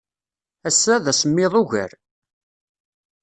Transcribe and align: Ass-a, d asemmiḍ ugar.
Ass-a, 0.67 0.95
d 1.03 1.05
asemmiḍ 1.11 1.53
ugar. 1.61 1.91